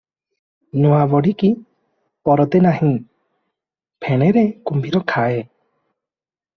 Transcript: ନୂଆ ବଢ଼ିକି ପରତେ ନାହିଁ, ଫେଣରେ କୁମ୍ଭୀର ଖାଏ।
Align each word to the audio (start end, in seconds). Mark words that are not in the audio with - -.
ନୂଆ 0.85 1.01
ବଢ଼ିକି 1.11 1.51
ପରତେ 2.29 2.63
ନାହିଁ, 2.69 2.91
ଫେଣରେ 4.09 4.49
କୁମ୍ଭୀର 4.71 5.07
ଖାଏ। 5.17 5.41